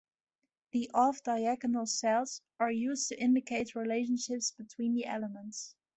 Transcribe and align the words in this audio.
The 0.71 0.89
off-diagonal 0.95 1.85
cells 1.85 2.41
are 2.59 2.71
used 2.71 3.07
to 3.09 3.21
indicate 3.21 3.75
relationships 3.75 4.49
between 4.49 4.95
the 4.95 5.05
elements. 5.05 5.75